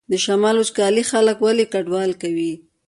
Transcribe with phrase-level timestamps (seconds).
[0.11, 2.53] د شمال وچکالي خلک ولې کډوال کوي؟